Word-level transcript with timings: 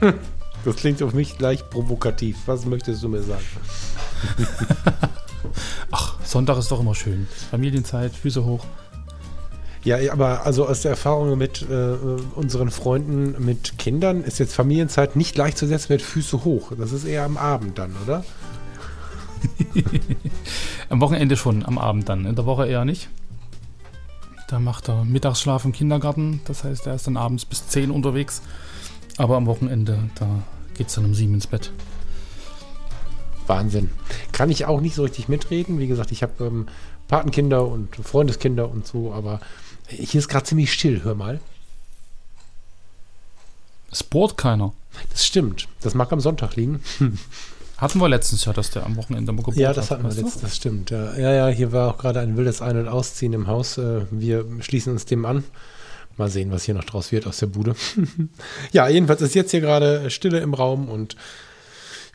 Das 0.62 0.76
klingt 0.76 1.02
auf 1.02 1.14
mich 1.14 1.38
gleich 1.38 1.68
provokativ. 1.70 2.36
Was 2.44 2.66
möchtest 2.66 3.02
du 3.02 3.08
mir 3.08 3.22
sagen? 3.22 3.44
Ach, 5.90 6.16
Sonntag 6.22 6.58
ist 6.58 6.70
doch 6.70 6.80
immer 6.80 6.94
schön. 6.94 7.26
Familienzeit, 7.50 8.12
Füße 8.14 8.44
hoch. 8.44 8.66
Ja, 9.84 9.96
aber 10.12 10.44
also 10.44 10.68
aus 10.68 10.82
der 10.82 10.90
Erfahrung 10.90 11.38
mit 11.38 11.62
äh, 11.62 11.94
unseren 12.34 12.70
Freunden 12.70 13.42
mit 13.42 13.78
Kindern 13.78 14.22
ist 14.22 14.38
jetzt 14.38 14.54
Familienzeit 14.54 15.16
nicht 15.16 15.34
gleichzusetzen 15.34 15.94
mit 15.94 16.02
Füße 16.02 16.44
hoch. 16.44 16.72
Das 16.76 16.92
ist 16.92 17.04
eher 17.04 17.24
am 17.24 17.38
Abend 17.38 17.78
dann, 17.78 17.96
oder? 18.04 18.22
am 20.90 21.00
Wochenende 21.00 21.38
schon, 21.38 21.64
am 21.64 21.78
Abend 21.78 22.10
dann. 22.10 22.26
In 22.26 22.34
der 22.34 22.44
Woche 22.44 22.66
eher 22.66 22.84
nicht. 22.84 23.08
Da 24.48 24.58
macht 24.58 24.90
er 24.90 25.04
Mittagsschlaf 25.04 25.64
im 25.64 25.72
Kindergarten. 25.72 26.42
Das 26.44 26.64
heißt, 26.64 26.86
er 26.86 26.96
ist 26.96 27.06
dann 27.06 27.16
abends 27.16 27.46
bis 27.46 27.68
10 27.68 27.90
unterwegs. 27.90 28.42
Aber 29.16 29.36
am 29.36 29.46
Wochenende, 29.46 29.98
da 30.14 30.42
geht 30.76 30.88
es 30.88 30.94
dann 30.94 31.04
um 31.04 31.14
7 31.14 31.34
ins 31.34 31.46
Bett. 31.46 31.72
Wahnsinn. 33.46 33.90
Kann 34.32 34.50
ich 34.50 34.66
auch 34.66 34.80
nicht 34.80 34.94
so 34.94 35.02
richtig 35.02 35.28
mitreden. 35.28 35.78
Wie 35.78 35.88
gesagt, 35.88 36.12
ich 36.12 36.22
habe 36.22 36.44
ähm, 36.44 36.68
Patenkinder 37.08 37.66
und 37.66 37.96
Freundeskinder 37.96 38.70
und 38.70 38.86
so, 38.86 39.12
aber 39.12 39.40
hier 39.88 40.20
ist 40.20 40.28
gerade 40.28 40.44
ziemlich 40.44 40.72
still. 40.72 41.02
Hör 41.02 41.14
mal. 41.14 41.40
Es 43.90 44.04
bohrt 44.04 44.36
keiner. 44.36 44.72
Das 45.10 45.26
stimmt. 45.26 45.68
Das 45.80 45.94
mag 45.94 46.12
am 46.12 46.20
Sonntag 46.20 46.56
liegen. 46.56 46.80
Hatten 47.76 47.98
wir 47.98 48.08
letztens 48.08 48.44
ja, 48.44 48.52
dass 48.52 48.70
der 48.70 48.84
am 48.84 48.96
Wochenende 48.96 49.32
mal 49.32 49.38
geboren 49.38 49.58
Ja, 49.58 49.72
das 49.72 49.90
hatten 49.90 50.02
wir 50.02 50.10
letztens, 50.10 50.38
das 50.42 50.54
stimmt. 50.54 50.90
Ja. 50.90 51.16
ja, 51.16 51.32
ja, 51.32 51.48
hier 51.48 51.72
war 51.72 51.94
auch 51.94 51.98
gerade 51.98 52.20
ein 52.20 52.36
wildes 52.36 52.60
Ein- 52.60 52.76
und 52.76 52.88
Ausziehen 52.88 53.32
im 53.32 53.46
Haus. 53.46 53.78
Äh, 53.78 54.02
wir 54.10 54.44
schließen 54.60 54.92
uns 54.92 55.06
dem 55.06 55.24
an. 55.24 55.44
Mal 56.20 56.28
sehen, 56.28 56.52
was 56.52 56.64
hier 56.64 56.74
noch 56.74 56.84
draus 56.84 57.12
wird 57.12 57.26
aus 57.26 57.38
der 57.38 57.46
Bude. 57.46 57.74
ja, 58.72 58.86
jedenfalls 58.90 59.22
ist 59.22 59.34
jetzt 59.34 59.52
hier 59.52 59.62
gerade 59.62 60.10
Stille 60.10 60.40
im 60.40 60.52
Raum 60.52 60.90
und 60.90 61.16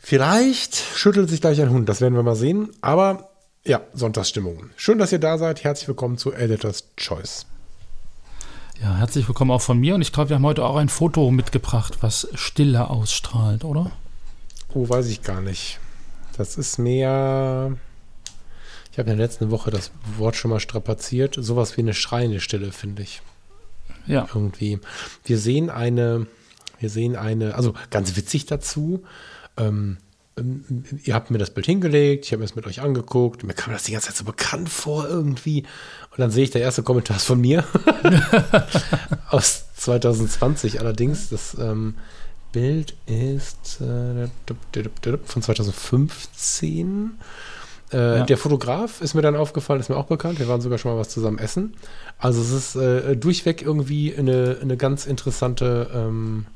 vielleicht 0.00 0.76
schüttelt 0.76 1.28
sich 1.28 1.40
gleich 1.40 1.60
ein 1.60 1.70
Hund. 1.70 1.88
Das 1.88 2.00
werden 2.00 2.14
wir 2.14 2.22
mal 2.22 2.36
sehen. 2.36 2.70
Aber 2.82 3.30
ja, 3.64 3.80
Sonntagsstimmung. 3.94 4.70
Schön, 4.76 4.98
dass 4.98 5.10
ihr 5.10 5.18
da 5.18 5.38
seid. 5.38 5.64
Herzlich 5.64 5.88
willkommen 5.88 6.18
zu 6.18 6.32
Editor's 6.32 6.84
Choice. 6.96 7.46
Ja, 8.80 8.94
herzlich 8.94 9.26
willkommen 9.26 9.50
auch 9.50 9.60
von 9.60 9.80
mir. 9.80 9.96
Und 9.96 10.02
ich 10.02 10.12
glaube, 10.12 10.30
wir 10.30 10.36
haben 10.36 10.46
heute 10.46 10.64
auch 10.64 10.76
ein 10.76 10.88
Foto 10.88 11.32
mitgebracht, 11.32 11.98
was 12.00 12.28
Stille 12.34 12.88
ausstrahlt, 12.88 13.64
oder? 13.64 13.90
Oh, 14.72 14.88
weiß 14.88 15.08
ich 15.08 15.22
gar 15.22 15.40
nicht. 15.40 15.80
Das 16.36 16.56
ist 16.58 16.78
mehr. 16.78 17.76
Ich 18.92 18.98
habe 19.00 19.10
in 19.10 19.18
der 19.18 19.26
letzten 19.26 19.50
Woche 19.50 19.72
das 19.72 19.90
Wort 20.16 20.36
schon 20.36 20.52
mal 20.52 20.60
strapaziert. 20.60 21.36
Sowas 21.36 21.76
wie 21.76 21.80
eine 21.80 21.92
schreiende 21.92 22.38
Stille, 22.38 22.70
finde 22.70 23.02
ich. 23.02 23.20
Ja. 24.06 24.28
Irgendwie. 24.32 24.80
Wir 25.24 25.38
sehen 25.38 25.70
eine, 25.70 26.26
wir 26.78 26.90
sehen 26.90 27.16
eine, 27.16 27.54
also 27.54 27.74
ganz 27.90 28.16
witzig 28.16 28.46
dazu. 28.46 29.04
Ähm, 29.56 29.98
ähm 30.38 30.84
ihr 31.04 31.14
habt 31.14 31.30
mir 31.30 31.38
das 31.38 31.50
Bild 31.50 31.66
hingelegt, 31.66 32.26
ich 32.26 32.32
habe 32.32 32.40
mir 32.40 32.44
es 32.46 32.56
mit 32.56 32.66
euch 32.66 32.80
angeguckt, 32.80 33.44
mir 33.44 33.54
kam 33.54 33.72
das 33.72 33.84
die 33.84 33.92
ganze 33.92 34.08
Zeit 34.08 34.16
so 34.16 34.24
bekannt 34.24 34.68
vor 34.68 35.08
irgendwie. 35.08 35.62
Und 36.10 36.18
dann 36.18 36.30
sehe 36.30 36.44
ich, 36.44 36.50
der 36.50 36.62
erste 36.62 36.82
Kommentar 36.82 37.16
ist 37.16 37.24
von 37.24 37.40
mir. 37.40 37.64
Aus 39.30 39.64
2020 39.76 40.80
allerdings. 40.80 41.28
Das 41.28 41.56
ähm, 41.58 41.94
Bild 42.52 42.94
ist 43.06 43.80
äh, 43.80 44.28
von 45.24 45.42
2015. 45.42 47.18
Äh, 47.92 48.18
ja. 48.18 48.24
Der 48.24 48.36
Fotograf 48.36 49.00
ist 49.00 49.14
mir 49.14 49.22
dann 49.22 49.36
aufgefallen, 49.36 49.80
ist 49.80 49.88
mir 49.88 49.96
auch 49.96 50.06
bekannt. 50.06 50.38
Wir 50.38 50.48
waren 50.48 50.60
sogar 50.60 50.78
schon 50.78 50.92
mal 50.92 50.98
was 50.98 51.08
zusammen 51.08 51.38
essen. 51.38 51.74
Also 52.18 52.40
es 52.40 52.50
ist 52.50 52.76
äh, 52.76 53.16
durchweg 53.16 53.62
irgendwie 53.62 54.14
eine, 54.14 54.58
eine 54.60 54.76
ganz 54.76 55.06
interessante, 55.06 55.90
ähm, 55.94 56.46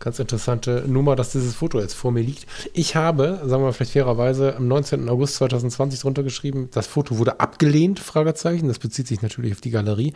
ganz 0.00 0.18
interessante 0.18 0.84
Nummer, 0.86 1.16
dass 1.16 1.32
dieses 1.32 1.54
Foto 1.54 1.80
jetzt 1.80 1.94
vor 1.94 2.12
mir 2.12 2.22
liegt. 2.22 2.46
Ich 2.74 2.94
habe, 2.94 3.40
sagen 3.44 3.62
wir 3.62 3.66
mal 3.66 3.72
vielleicht 3.72 3.92
fairerweise, 3.92 4.56
am 4.56 4.68
19. 4.68 5.08
August 5.08 5.36
2020 5.36 6.00
drunter 6.00 6.22
geschrieben, 6.22 6.68
das 6.72 6.86
Foto 6.86 7.18
wurde 7.18 7.40
abgelehnt, 7.40 7.98
Fragezeichen. 7.98 8.68
Das 8.68 8.78
bezieht 8.78 9.06
sich 9.06 9.22
natürlich 9.22 9.52
auf 9.52 9.60
die 9.62 9.70
Galerie. 9.70 10.12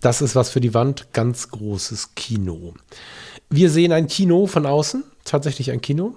Das 0.00 0.22
ist 0.22 0.34
was 0.34 0.48
für 0.48 0.62
die 0.62 0.72
Wand, 0.72 1.12
ganz 1.12 1.50
großes 1.50 2.14
Kino. 2.14 2.72
Wir 3.50 3.68
sehen 3.68 3.92
ein 3.92 4.06
Kino 4.06 4.46
von 4.46 4.64
außen, 4.64 5.04
tatsächlich 5.24 5.70
ein 5.70 5.82
Kino, 5.82 6.14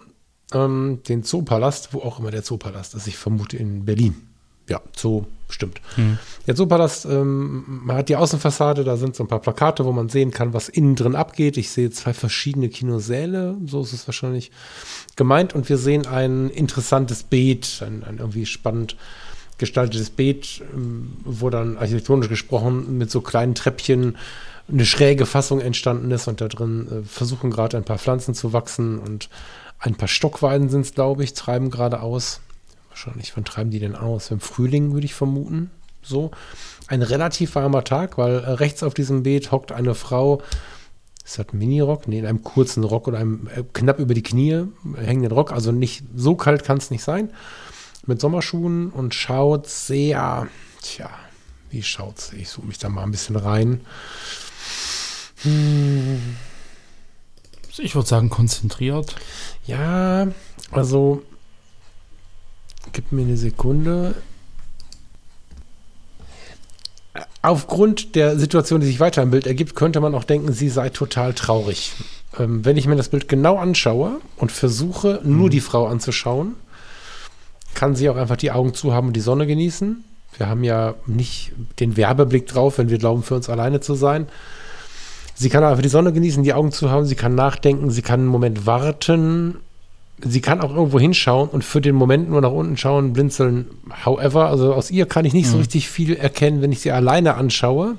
ähm, 0.53 0.99
den 1.07 1.23
Zoopalast, 1.23 1.93
wo 1.93 1.99
auch 1.99 2.19
immer 2.19 2.31
der 2.31 2.43
Zoopalast 2.43 2.95
ist. 2.95 3.07
Ich 3.07 3.17
vermute 3.17 3.57
in 3.57 3.85
Berlin. 3.85 4.15
Ja, 4.69 4.81
Zoo 4.95 5.25
stimmt. 5.49 5.81
Hm. 5.95 6.17
Der 6.47 6.55
Zoopalast 6.55 7.05
ähm, 7.05 7.63
man 7.67 7.97
hat 7.97 8.09
die 8.09 8.15
Außenfassade, 8.15 8.83
da 8.83 8.97
sind 8.97 9.15
so 9.15 9.23
ein 9.23 9.27
paar 9.27 9.41
Plakate, 9.41 9.85
wo 9.85 9.91
man 9.91 10.09
sehen 10.09 10.31
kann, 10.31 10.53
was 10.53 10.69
innen 10.69 10.95
drin 10.95 11.15
abgeht. 11.15 11.57
Ich 11.57 11.69
sehe 11.69 11.91
zwei 11.91 12.13
verschiedene 12.13 12.69
Kinosäle, 12.69 13.57
so 13.65 13.81
ist 13.81 13.93
es 13.93 14.07
wahrscheinlich 14.07 14.51
gemeint. 15.15 15.53
Und 15.53 15.69
wir 15.69 15.77
sehen 15.77 16.07
ein 16.07 16.49
interessantes 16.49 17.23
Beet, 17.23 17.83
ein, 17.85 18.03
ein 18.03 18.17
irgendwie 18.17 18.45
spannend 18.45 18.95
gestaltetes 19.57 20.09
Beet, 20.09 20.61
ähm, 20.73 21.13
wo 21.23 21.49
dann 21.49 21.77
architektonisch 21.77 22.29
gesprochen 22.29 22.97
mit 22.97 23.11
so 23.11 23.21
kleinen 23.21 23.55
Treppchen 23.55 24.17
eine 24.71 24.85
schräge 24.85 25.25
Fassung 25.25 25.59
entstanden 25.59 26.09
ist 26.11 26.27
und 26.27 26.39
da 26.39 26.47
drin 26.47 26.87
äh, 26.89 27.07
versuchen 27.07 27.51
gerade 27.51 27.77
ein 27.77 27.83
paar 27.83 27.99
Pflanzen 27.99 28.33
zu 28.33 28.53
wachsen 28.53 28.99
und 28.99 29.29
ein 29.83 29.95
paar 29.95 30.07
Stockweiden 30.07 30.69
sind 30.69 30.81
es, 30.81 30.93
glaube 30.93 31.25
ich, 31.25 31.33
treiben 31.33 31.69
gerade 31.69 31.99
aus. 32.01 32.39
Wahrscheinlich, 32.87 33.35
wann 33.35 33.43
treiben 33.43 33.69
die 33.69 33.79
denn 33.79 33.97
aus? 33.97 34.31
Im 34.31 34.39
Frühling 34.39 34.93
würde 34.93 35.05
ich 35.05 35.13
vermuten. 35.13 35.71
So. 36.01 36.31
Ein 36.87 37.01
relativ 37.01 37.55
warmer 37.55 37.83
Tag, 37.83 38.17
weil 38.17 38.35
äh, 38.35 38.51
rechts 38.51 38.81
auf 38.81 38.93
diesem 38.93 39.23
Beet 39.23 39.51
hockt 39.51 39.73
eine 39.73 39.93
Frau. 39.93 40.41
Ist 41.25 41.37
das 41.37 41.47
ein 41.51 41.57
Minirock? 41.57 42.07
Nee, 42.07 42.19
in 42.19 42.25
einem 42.25 42.43
kurzen 42.43 42.85
Rock 42.85 43.09
oder 43.09 43.17
einem 43.17 43.49
äh, 43.53 43.63
knapp 43.73 43.99
über 43.99 44.13
die 44.13 44.23
Knie 44.23 44.67
hängenden 44.95 45.33
Rock. 45.33 45.51
Also 45.51 45.73
nicht 45.73 46.03
so 46.15 46.35
kalt 46.35 46.63
kann 46.63 46.77
es 46.77 46.89
nicht 46.89 47.03
sein. 47.03 47.31
Mit 48.05 48.21
Sommerschuhen 48.21 48.89
und 48.89 49.13
schaut 49.13 49.67
sehr, 49.67 50.47
tja, 50.81 51.09
wie 51.71 51.83
schaut's? 51.83 52.31
Ich 52.31 52.49
suche 52.49 52.67
mich 52.67 52.77
da 52.77 52.87
mal 52.87 53.03
ein 53.03 53.11
bisschen 53.11 53.35
rein. 53.35 53.81
Hm. 55.41 56.37
Ich 57.77 57.95
würde 57.95 58.07
sagen, 58.07 58.29
konzentriert. 58.29 59.15
Ja, 59.65 60.27
also 60.71 61.23
gib 62.91 63.11
mir 63.11 63.23
eine 63.23 63.37
Sekunde. 63.37 64.15
Aufgrund 67.41 68.15
der 68.15 68.39
Situation, 68.39 68.79
die 68.79 68.87
sich 68.87 68.99
weiter 68.99 69.21
im 69.21 69.31
Bild 69.31 69.47
ergibt, 69.47 69.75
könnte 69.75 69.99
man 69.99 70.15
auch 70.15 70.23
denken, 70.23 70.53
sie 70.53 70.69
sei 70.69 70.89
total 70.89 71.33
traurig. 71.33 71.91
Ähm, 72.39 72.63
wenn 72.63 72.77
ich 72.77 72.87
mir 72.87 72.95
das 72.95 73.09
Bild 73.09 73.27
genau 73.27 73.57
anschaue 73.57 74.21
und 74.37 74.51
versuche, 74.51 75.19
nur 75.23 75.47
mhm. 75.47 75.51
die 75.51 75.59
Frau 75.59 75.87
anzuschauen, 75.87 76.55
kann 77.73 77.95
sie 77.95 78.09
auch 78.09 78.15
einfach 78.15 78.37
die 78.37 78.51
Augen 78.51 78.73
zu 78.73 78.93
haben 78.93 79.07
und 79.07 79.13
die 79.13 79.21
Sonne 79.21 79.47
genießen. 79.47 80.03
Wir 80.37 80.47
haben 80.47 80.63
ja 80.63 80.95
nicht 81.05 81.51
den 81.79 81.97
Werbeblick 81.97 82.47
drauf, 82.47 82.77
wenn 82.77 82.89
wir 82.89 82.97
glauben, 82.97 83.23
für 83.23 83.35
uns 83.35 83.49
alleine 83.49 83.81
zu 83.81 83.93
sein. 83.93 84.27
Sie 85.35 85.49
kann 85.49 85.63
einfach 85.63 85.81
die 85.81 85.89
Sonne 85.89 86.13
genießen, 86.13 86.43
die 86.43 86.53
Augen 86.53 86.71
zu 86.71 86.89
haben, 86.89 87.05
sie 87.05 87.15
kann 87.15 87.35
nachdenken, 87.35 87.89
sie 87.89 88.01
kann 88.01 88.21
einen 88.21 88.29
Moment 88.29 88.65
warten, 88.65 89.57
sie 90.21 90.41
kann 90.41 90.61
auch 90.61 90.75
irgendwo 90.75 90.99
hinschauen 90.99 91.49
und 91.49 91.63
für 91.63 91.81
den 91.81 91.95
Moment 91.95 92.29
nur 92.29 92.41
nach 92.41 92.51
unten 92.51 92.77
schauen, 92.77 93.13
blinzeln. 93.13 93.65
However, 94.05 94.49
also 94.49 94.73
aus 94.73 94.91
ihr 94.91 95.05
kann 95.05 95.25
ich 95.25 95.33
nicht 95.33 95.47
mhm. 95.47 95.51
so 95.51 95.57
richtig 95.57 95.89
viel 95.89 96.15
erkennen, 96.15 96.61
wenn 96.61 96.71
ich 96.71 96.81
sie 96.81 96.91
alleine 96.91 97.35
anschaue. 97.35 97.97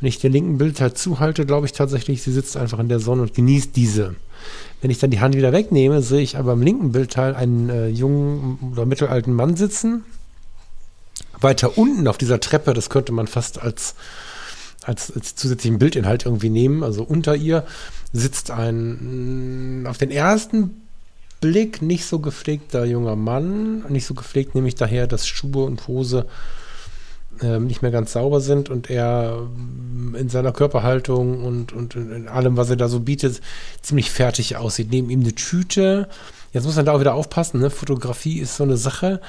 Wenn 0.00 0.08
ich 0.08 0.18
den 0.18 0.32
linken 0.32 0.58
Bild 0.58 0.80
halt 0.80 0.96
zuhalte, 0.96 1.44
glaube 1.44 1.66
ich 1.66 1.72
tatsächlich, 1.72 2.22
sie 2.22 2.32
sitzt 2.32 2.56
einfach 2.56 2.78
in 2.78 2.88
der 2.88 3.00
Sonne 3.00 3.22
und 3.22 3.34
genießt 3.34 3.76
diese. 3.76 4.14
Wenn 4.80 4.90
ich 4.90 4.98
dann 4.98 5.10
die 5.10 5.20
Hand 5.20 5.36
wieder 5.36 5.52
wegnehme, 5.52 6.00
sehe 6.00 6.22
ich 6.22 6.38
aber 6.38 6.54
im 6.54 6.62
linken 6.62 6.92
Bildteil 6.92 7.34
einen 7.34 7.68
äh, 7.68 7.88
jungen 7.88 8.58
oder 8.72 8.86
mittelalten 8.86 9.34
Mann 9.34 9.56
sitzen. 9.56 10.04
Weiter 11.38 11.76
unten 11.76 12.08
auf 12.08 12.16
dieser 12.16 12.40
Treppe, 12.40 12.72
das 12.72 12.88
könnte 12.88 13.12
man 13.12 13.26
fast 13.26 13.60
als 13.60 13.94
als, 14.84 15.12
als 15.12 15.34
zusätzlichen 15.34 15.78
Bildinhalt 15.78 16.24
irgendwie 16.24 16.50
nehmen. 16.50 16.82
Also 16.82 17.02
unter 17.02 17.36
ihr 17.36 17.64
sitzt 18.12 18.50
ein 18.50 19.86
auf 19.88 19.98
den 19.98 20.10
ersten 20.10 20.82
Blick 21.40 21.80
nicht 21.80 22.04
so 22.04 22.18
gepflegter 22.18 22.84
junger 22.84 23.16
Mann. 23.16 23.84
Nicht 23.88 24.06
so 24.06 24.14
gepflegt, 24.14 24.54
nämlich 24.54 24.74
daher, 24.74 25.06
dass 25.06 25.26
Schuhe 25.26 25.64
und 25.64 25.88
Hose 25.88 26.26
äh, 27.40 27.58
nicht 27.58 27.82
mehr 27.82 27.90
ganz 27.90 28.12
sauber 28.12 28.40
sind 28.40 28.68
und 28.68 28.90
er 28.90 29.38
ähm, 29.38 30.14
in 30.18 30.28
seiner 30.28 30.52
Körperhaltung 30.52 31.42
und, 31.42 31.72
und 31.72 31.96
in 31.96 32.28
allem, 32.28 32.56
was 32.56 32.70
er 32.70 32.76
da 32.76 32.88
so 32.88 33.00
bietet, 33.00 33.40
ziemlich 33.80 34.10
fertig 34.10 34.56
aussieht. 34.56 34.88
Neben 34.90 35.10
ihm 35.10 35.20
eine 35.20 35.34
Tüte. 35.34 36.08
Jetzt 36.52 36.64
muss 36.64 36.76
man 36.76 36.84
da 36.84 36.92
auch 36.92 37.00
wieder 37.00 37.14
aufpassen, 37.14 37.60
ne? 37.60 37.70
Fotografie 37.70 38.40
ist 38.40 38.56
so 38.56 38.64
eine 38.64 38.76
Sache. 38.76 39.20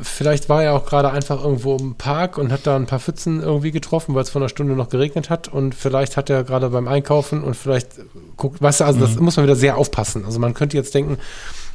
Vielleicht 0.00 0.48
war 0.48 0.62
er 0.62 0.74
auch 0.74 0.86
gerade 0.86 1.10
einfach 1.10 1.42
irgendwo 1.44 1.76
im 1.76 1.94
Park 1.94 2.38
und 2.38 2.50
hat 2.50 2.66
da 2.66 2.74
ein 2.74 2.86
paar 2.86 3.00
Pfützen 3.00 3.42
irgendwie 3.42 3.70
getroffen, 3.70 4.14
weil 4.14 4.22
es 4.22 4.30
vor 4.30 4.40
einer 4.40 4.48
Stunde 4.48 4.74
noch 4.74 4.88
geregnet 4.88 5.28
hat. 5.28 5.48
Und 5.48 5.74
vielleicht 5.74 6.16
hat 6.16 6.30
er 6.30 6.42
gerade 6.42 6.70
beim 6.70 6.88
Einkaufen 6.88 7.42
und 7.42 7.54
vielleicht 7.54 7.90
guckt, 8.36 8.62
weißt 8.62 8.80
du, 8.80 8.84
also 8.84 8.98
mhm. 8.98 9.02
das 9.02 9.16
muss 9.16 9.36
man 9.36 9.44
wieder 9.44 9.56
sehr 9.56 9.76
aufpassen. 9.76 10.24
Also 10.24 10.38
man 10.38 10.54
könnte 10.54 10.76
jetzt 10.76 10.94
denken, 10.94 11.18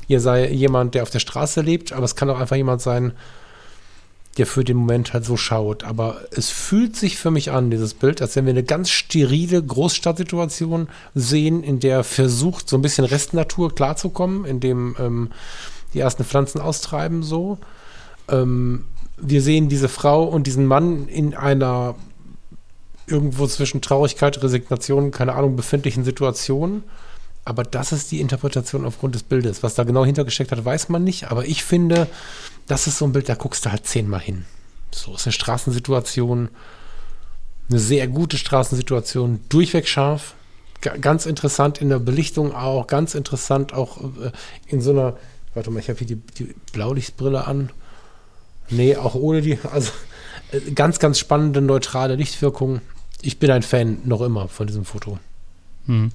ihr 0.07 0.19
sei 0.19 0.50
jemand, 0.50 0.95
der 0.95 1.03
auf 1.03 1.11
der 1.11 1.19
Straße 1.19 1.61
lebt, 1.61 1.94
aber 1.94 2.03
es 2.03 2.15
kann 2.15 2.29
auch 2.31 2.39
einfach 2.39 2.56
jemand 2.56 2.81
sein, 2.81 3.13
der 4.38 4.47
für 4.47 4.63
den 4.63 4.77
Moment 4.77 5.13
halt 5.13 5.25
so 5.25 5.38
schaut. 5.38 5.83
Aber 5.83 6.21
es 6.31 6.50
fühlt 6.50 6.95
sich 6.95 7.17
für 7.17 7.29
mich 7.29 7.51
an, 7.51 7.69
dieses 7.69 7.94
Bild, 7.94 8.21
als 8.21 8.35
wenn 8.35 8.45
wir 8.45 8.51
eine 8.53 8.63
ganz 8.63 8.89
sterile 8.89 9.61
Großstadtsituation 9.61 10.88
sehen, 11.13 11.61
in 11.61 11.79
der 11.79 12.03
versucht, 12.03 12.69
so 12.69 12.77
ein 12.77 12.81
bisschen 12.81 13.06
Restnatur 13.06 13.75
klarzukommen, 13.75 14.45
in 14.45 14.59
dem 14.59 14.95
ähm, 15.00 15.31
die 15.94 16.00
ersten 16.00 16.23
Pflanzen 16.23 16.59
austreiben, 16.59 17.21
so. 17.21 17.59
Ähm, 18.31 18.85
wir 19.17 19.41
sehen 19.41 19.69
diese 19.69 19.89
Frau 19.89 20.23
und 20.23 20.47
diesen 20.47 20.65
Mann 20.65 21.07
in 21.07 21.35
einer 21.35 21.95
irgendwo 23.07 23.47
zwischen 23.47 23.81
Traurigkeit, 23.81 24.41
Resignation, 24.41 25.11
keine 25.11 25.33
Ahnung, 25.33 25.55
befindlichen 25.55 26.03
Situation. 26.03 26.83
Aber 27.43 27.63
das 27.63 27.91
ist 27.91 28.11
die 28.11 28.21
Interpretation 28.21 28.85
aufgrund 28.85 29.15
des 29.15 29.23
Bildes. 29.23 29.63
Was 29.63 29.73
da 29.73 29.83
genau 29.83 30.05
hintergesteckt 30.05 30.51
hat, 30.51 30.63
weiß 30.63 30.89
man 30.89 31.03
nicht. 31.03 31.31
Aber 31.31 31.45
ich 31.45 31.63
finde, 31.63 32.07
das 32.67 32.85
ist 32.87 32.99
so 32.99 33.05
ein 33.05 33.11
Bild, 33.11 33.27
da 33.27 33.35
guckst 33.35 33.65
du 33.65 33.71
halt 33.71 33.87
zehnmal 33.87 34.19
hin. 34.19 34.45
So 34.91 35.15
ist 35.15 35.25
eine 35.25 35.33
Straßensituation, 35.33 36.49
eine 37.69 37.79
sehr 37.79 38.07
gute 38.07 38.37
Straßensituation, 38.37 39.39
durchweg 39.49 39.87
scharf, 39.87 40.35
ganz 40.81 41.25
interessant 41.25 41.79
in 41.79 41.89
der 41.89 41.99
Belichtung 41.99 42.53
auch, 42.53 42.87
ganz 42.87 43.15
interessant 43.15 43.73
auch 43.73 44.01
äh, 44.01 44.31
in 44.67 44.81
so 44.81 44.91
einer, 44.91 45.17
warte 45.53 45.71
mal, 45.71 45.79
ich 45.79 45.89
habe 45.89 45.99
hier 45.99 46.07
die, 46.07 46.15
die 46.15 46.55
Blaulichtbrille 46.73 47.45
an. 47.45 47.71
Nee, 48.69 48.95
auch 48.95 49.16
ohne 49.16 49.42
die, 49.42 49.57
also 49.71 49.92
äh, 50.51 50.71
ganz, 50.71 51.00
ganz 51.00 51.19
spannende, 51.19 51.62
neutrale 51.62 52.16
Lichtwirkung. 52.16 52.81
Ich 53.21 53.39
bin 53.39 53.51
ein 53.51 53.63
Fan 53.63 54.00
noch 54.06 54.21
immer 54.21 54.48
von 54.48 54.68
diesem 54.68 54.86
Foto. 54.86 55.19
Hm. 55.86 56.12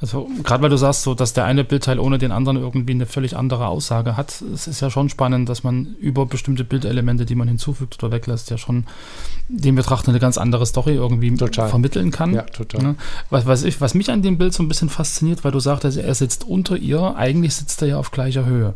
Also 0.00 0.30
gerade 0.42 0.62
weil 0.62 0.70
du 0.70 0.78
sagst, 0.78 1.02
so, 1.02 1.14
dass 1.14 1.34
der 1.34 1.44
eine 1.44 1.62
Bildteil 1.62 1.98
ohne 1.98 2.16
den 2.16 2.32
anderen 2.32 2.56
irgendwie 2.56 2.94
eine 2.94 3.04
völlig 3.04 3.36
andere 3.36 3.66
Aussage 3.66 4.16
hat, 4.16 4.42
es 4.54 4.66
ist 4.66 4.80
ja 4.80 4.88
schon 4.88 5.10
spannend, 5.10 5.48
dass 5.50 5.62
man 5.62 5.94
über 6.00 6.24
bestimmte 6.24 6.64
Bildelemente, 6.64 7.26
die 7.26 7.34
man 7.34 7.48
hinzufügt 7.48 8.02
oder 8.02 8.10
weglässt, 8.10 8.48
ja 8.48 8.56
schon 8.56 8.86
dem 9.48 9.74
Betrachter 9.74 10.08
eine 10.08 10.18
ganz 10.18 10.38
andere 10.38 10.64
Story 10.64 10.94
irgendwie 10.94 11.34
total. 11.34 11.68
vermitteln 11.68 12.10
kann. 12.12 12.32
Ja, 12.32 12.42
total. 12.42 12.82
Ne? 12.82 12.96
Was, 13.28 13.44
was, 13.44 13.62
ich, 13.62 13.82
was 13.82 13.92
mich 13.92 14.10
an 14.10 14.22
dem 14.22 14.38
Bild 14.38 14.54
so 14.54 14.62
ein 14.62 14.68
bisschen 14.68 14.88
fasziniert, 14.88 15.44
weil 15.44 15.52
du 15.52 15.60
sagtest, 15.60 15.98
er 15.98 16.14
sitzt 16.14 16.44
unter 16.44 16.78
ihr, 16.78 17.14
eigentlich 17.16 17.54
sitzt 17.54 17.82
er 17.82 17.88
ja 17.88 17.96
auf 17.98 18.10
gleicher 18.10 18.46
Höhe. 18.46 18.74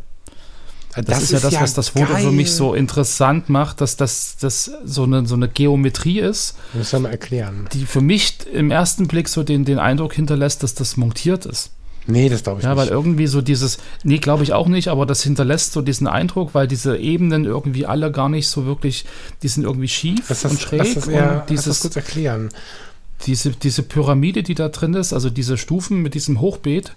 Das, 0.95 1.05
das 1.05 1.23
ist, 1.23 1.31
ja 1.31 1.39
das, 1.39 1.53
ja 1.53 1.61
was 1.61 1.73
das 1.73 1.89
Foto 1.89 2.13
geil. 2.13 2.23
für 2.23 2.31
mich 2.31 2.53
so 2.53 2.73
interessant 2.73 3.49
macht, 3.49 3.81
dass 3.81 3.97
das, 3.97 4.37
das 4.39 4.71
so, 4.85 5.03
eine, 5.03 5.25
so 5.25 5.35
eine 5.35 5.49
Geometrie 5.49 6.19
ist. 6.19 6.55
Muss 6.73 6.93
man 6.93 7.05
erklären. 7.05 7.67
Die 7.73 7.85
für 7.85 8.01
mich 8.01 8.37
im 8.51 8.71
ersten 8.71 9.07
Blick 9.07 9.27
so 9.27 9.43
den, 9.43 9.65
den 9.65 9.79
Eindruck 9.79 10.13
hinterlässt, 10.13 10.63
dass 10.63 10.73
das 10.73 10.95
montiert 10.95 11.45
ist. 11.45 11.71
Nee, 12.07 12.29
das 12.29 12.43
glaube 12.43 12.59
ich 12.59 12.63
ja, 12.63 12.69
nicht. 12.69 12.77
Ja, 12.77 12.85
weil 12.85 12.93
irgendwie 12.93 13.27
so 13.27 13.41
dieses, 13.41 13.77
nee, 14.03 14.19
glaube 14.19 14.43
ich 14.43 14.53
auch 14.53 14.67
nicht, 14.67 14.89
aber 14.89 15.05
das 15.05 15.23
hinterlässt 15.23 15.73
so 15.73 15.81
diesen 15.81 16.07
Eindruck, 16.07 16.53
weil 16.53 16.67
diese 16.67 16.97
Ebenen 16.97 17.45
irgendwie 17.45 17.85
alle 17.85 18.11
gar 18.11 18.29
nicht 18.29 18.47
so 18.47 18.65
wirklich, 18.65 19.05
die 19.41 19.47
sind 19.47 19.63
irgendwie 19.63 19.87
schief 19.87 20.27
das, 20.27 20.45
und 20.45 20.59
schräg. 20.59 20.93
Das, 20.93 21.05
das, 21.05 21.07
ja, 21.07 21.39
und 21.39 21.49
dieses, 21.49 21.65
das 21.65 21.79
kurz 21.81 21.95
erklären. 21.95 22.49
Diese, 23.25 23.51
diese 23.51 23.81
Pyramide, 23.81 24.43
die 24.43 24.55
da 24.55 24.69
drin 24.69 24.93
ist, 24.93 25.13
also 25.13 25.29
diese 25.29 25.57
Stufen 25.57 26.01
mit 26.01 26.13
diesem 26.13 26.41
Hochbeet, 26.41 26.93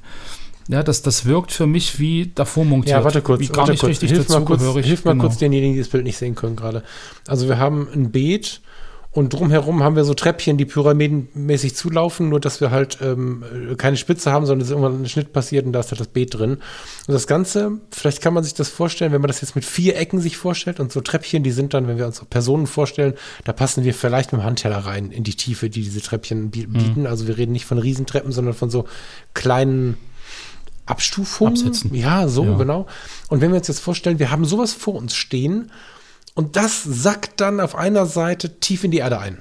ja, 0.68 0.82
das, 0.82 1.00
das 1.02 1.24
wirkt 1.24 1.50
für 1.50 1.66
mich 1.66 1.98
wie 1.98 2.30
davor 2.34 2.64
montiert. 2.64 2.98
Ja, 2.98 3.04
warte 3.04 3.22
kurz. 3.22 3.40
Wie 3.40 3.48
warte 3.48 3.72
kurz. 3.72 3.84
richtig 3.84 4.10
hilf 4.10 4.28
mal 4.28 4.44
kurz, 4.44 4.62
Hilf 4.62 5.04
mal 5.04 5.12
genau. 5.12 5.24
kurz 5.24 5.38
denjenigen, 5.38 5.74
die 5.74 5.80
das 5.80 5.88
Bild 5.88 6.04
nicht 6.04 6.18
sehen 6.18 6.34
können 6.34 6.56
gerade. 6.56 6.82
Also 7.26 7.48
wir 7.48 7.58
haben 7.58 7.88
ein 7.92 8.10
Beet 8.10 8.60
und 9.10 9.32
drumherum 9.32 9.82
haben 9.82 9.96
wir 9.96 10.04
so 10.04 10.12
Treppchen, 10.12 10.58
die 10.58 10.66
pyramidenmäßig 10.66 11.74
zulaufen, 11.74 12.28
nur 12.28 12.38
dass 12.38 12.60
wir 12.60 12.70
halt 12.70 12.98
ähm, 13.00 13.42
keine 13.78 13.96
Spitze 13.96 14.30
haben, 14.30 14.44
sondern 14.44 14.60
es 14.60 14.68
ist 14.68 14.72
irgendwann 14.72 15.02
ein 15.02 15.08
Schnitt 15.08 15.32
passiert 15.32 15.64
und 15.64 15.72
da 15.72 15.80
ist 15.80 15.90
halt 15.90 16.00
das 16.00 16.08
Beet 16.08 16.34
drin. 16.34 16.58
Und 17.06 17.14
das 17.14 17.26
Ganze, 17.26 17.78
vielleicht 17.90 18.20
kann 18.20 18.34
man 18.34 18.44
sich 18.44 18.52
das 18.52 18.68
vorstellen, 18.68 19.10
wenn 19.12 19.22
man 19.22 19.28
das 19.28 19.40
jetzt 19.40 19.54
mit 19.54 19.64
vier 19.64 19.96
Ecken 19.96 20.20
sich 20.20 20.36
vorstellt 20.36 20.78
und 20.78 20.92
so 20.92 21.00
Treppchen, 21.00 21.42
die 21.42 21.50
sind 21.50 21.72
dann, 21.72 21.88
wenn 21.88 21.96
wir 21.96 22.06
uns 22.06 22.22
Personen 22.28 22.66
vorstellen, 22.66 23.14
da 23.44 23.54
passen 23.54 23.82
wir 23.82 23.94
vielleicht 23.94 24.32
mit 24.32 24.42
dem 24.42 24.44
Handteller 24.44 24.84
rein 24.84 25.10
in 25.10 25.24
die 25.24 25.34
Tiefe, 25.34 25.70
die 25.70 25.82
diese 25.82 26.02
Treppchen 26.02 26.44
mhm. 26.44 26.50
bieten. 26.50 27.00
Mhm. 27.00 27.06
Also 27.06 27.26
wir 27.26 27.38
reden 27.38 27.52
nicht 27.52 27.64
von 27.64 27.78
Riesentreppen, 27.78 28.30
sondern 28.30 28.52
von 28.52 28.68
so 28.68 28.84
kleinen 29.32 29.96
Abstufung. 30.88 31.48
Absetzen. 31.48 31.94
Ja, 31.94 32.28
so, 32.28 32.44
ja. 32.44 32.56
genau. 32.56 32.86
Und 33.28 33.40
wenn 33.40 33.50
wir 33.50 33.58
uns 33.58 33.68
jetzt 33.68 33.80
vorstellen, 33.80 34.18
wir 34.18 34.30
haben 34.30 34.44
sowas 34.44 34.72
vor 34.72 34.94
uns 34.94 35.14
stehen 35.14 35.70
und 36.34 36.56
das 36.56 36.82
sackt 36.84 37.40
dann 37.40 37.60
auf 37.60 37.74
einer 37.74 38.06
Seite 38.06 38.60
tief 38.60 38.84
in 38.84 38.90
die 38.90 38.98
Erde 38.98 39.18
ein. 39.18 39.38